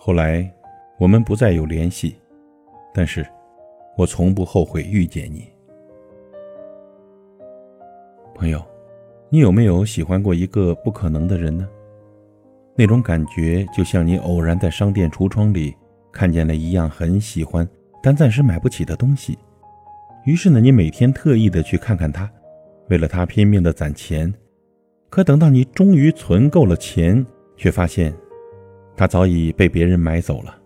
[0.00, 0.48] 后来，
[0.96, 2.16] 我们不再有联系，
[2.94, 3.26] 但是，
[3.96, 5.48] 我从不后悔遇见你。
[8.32, 8.64] 朋友，
[9.28, 11.68] 你有没有喜欢过一个不可能的人呢？
[12.76, 15.74] 那种感觉就像你偶然在商店橱窗里
[16.12, 17.68] 看见了一样很喜欢
[18.00, 19.36] 但暂时买不起的东西，
[20.24, 22.30] 于是呢，你每天特意的去看看它，
[22.88, 24.32] 为了它拼命的攒钱，
[25.10, 28.14] 可等到你终于存够了钱，却发现，
[28.98, 30.58] 他早已被别人买走了。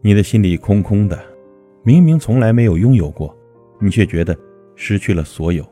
[0.00, 1.18] 你的心里空空的，
[1.82, 3.36] 明明从来没有拥有过，
[3.80, 4.38] 你却觉得
[4.76, 5.66] 失去了所有。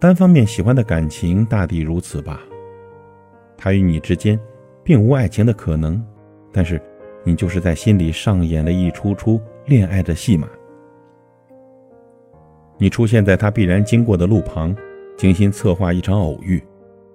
[0.00, 2.40] 单方面喜欢的感情大抵如此吧。
[3.56, 4.36] 他与你之间，
[4.82, 6.04] 并无爱情的可能，
[6.50, 6.82] 但是，
[7.22, 10.48] 你就是在心里上演了一出出恋爱的戏码。
[12.76, 14.74] 你出现在他必然经过的路旁，
[15.16, 16.60] 精心策划一场偶遇。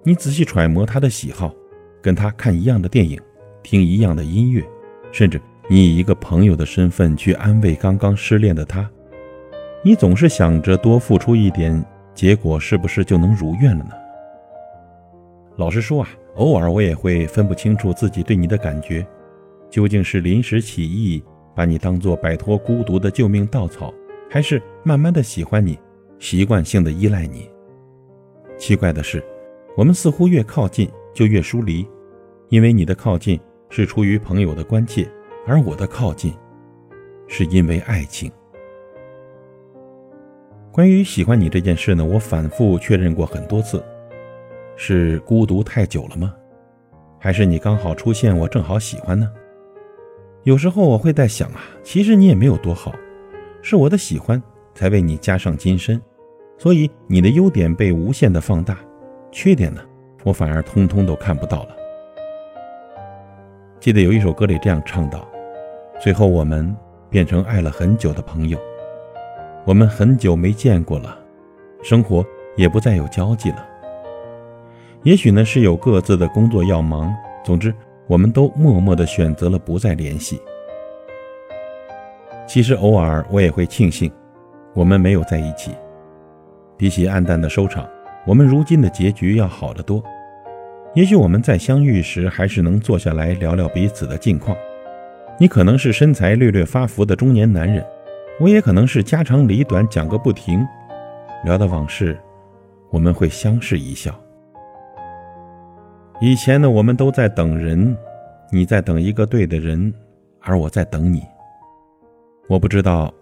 [0.04, 1.52] 你仔细揣摩他的喜好，
[2.00, 3.20] 跟他看一样的电影，
[3.62, 4.62] 听一样的音乐，
[5.12, 8.88] 甚至你以一个朋友的身份去安慰刚刚失恋的他。
[9.82, 13.90] 你总是想着多付出一点，结果是不是就能如愿了呢？
[15.56, 16.08] 老实说啊。
[16.36, 19.06] 偶尔我也会分不清楚自己对你的感觉，
[19.70, 23.90] 究竟是临时起意把你当做摆脱孤独的救命稻草，
[24.28, 25.78] 还是慢慢的喜欢你，
[26.18, 27.48] 习惯性的依赖你。
[28.58, 29.24] 奇怪的是，
[29.78, 31.88] 我们似乎越靠近就越疏离，
[32.50, 35.10] 因为你的靠近是出于朋友的关切，
[35.46, 36.34] 而我的靠近
[37.26, 38.30] 是因为爱情。
[40.70, 43.82] 关于喜欢你这件事呢，我反复确认过很多次。
[44.76, 46.34] 是孤独太久了吗？
[47.18, 49.32] 还是你刚好出现，我正好喜欢呢？
[50.42, 52.94] 有时候我会在想啊，其实你也没有多好，
[53.62, 54.40] 是我的喜欢
[54.74, 55.98] 才为你加上金身，
[56.58, 58.78] 所以你的优点被无限的放大，
[59.32, 59.80] 缺点呢，
[60.26, 61.76] 我反而通通都看不到了。
[63.78, 65.24] 记得有一首歌里这样唱道
[66.02, 66.76] ：“最后我们
[67.08, 68.58] 变成爱了很久的朋友，
[69.64, 71.16] 我们很久没见过了，
[71.80, 72.26] 生活
[72.56, 73.64] 也不再有交集了。”
[75.04, 77.72] 也许呢是有各自的工作要忙，总之
[78.08, 80.42] 我们都默默的选择了不再联系。
[82.48, 84.10] 其实偶尔我也会庆幸，
[84.74, 85.70] 我们没有在一起。
[86.76, 87.88] 比起黯淡的收场，
[88.26, 90.02] 我们如今的结局要好得多。
[90.96, 94.56] 也许我们在相遇时还是能坐下来聊聊彼此的近况。
[95.38, 97.84] 你可能是身材略略发福的中年男人，
[98.40, 100.66] 我也可能是家长里短讲个不停。
[101.44, 102.18] 聊的往事，
[102.88, 104.18] 我们会相视一笑。
[106.18, 107.94] 以前呢，我们都在等人，
[108.50, 109.92] 你在等一个对的人，
[110.40, 111.22] 而我在等你。
[112.48, 113.12] 我不知道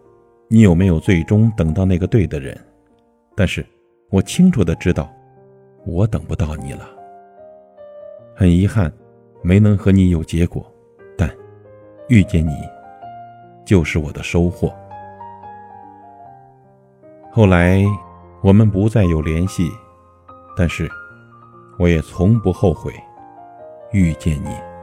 [0.47, 2.57] 你有没有最终等到那个对的人，
[3.35, 3.67] 但是
[4.11, 5.13] 我清楚的知道，
[5.85, 6.89] 我等不到你了。
[8.35, 8.93] 很遗憾，
[9.43, 10.65] 没能和你有结果，
[11.17, 11.31] 但
[12.09, 12.53] 遇见你
[13.65, 14.75] 就是我的收获。
[17.31, 17.83] 后来
[18.43, 19.71] 我们不再有联系，
[20.57, 20.91] 但是。
[21.77, 22.95] 我也从不后悔
[23.91, 24.74] 遇见你。